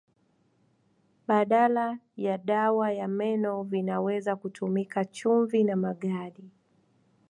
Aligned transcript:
Badala 1.27 1.99
ya 2.17 2.37
dawa 2.37 2.91
ya 2.91 3.07
meno 3.07 3.63
vinaweza 3.63 4.35
kutumika 4.35 5.05
chumvi 5.05 5.63
na 5.63 5.75
magadi. 5.75 6.51